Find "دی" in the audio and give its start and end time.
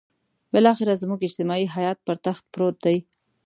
2.85-2.97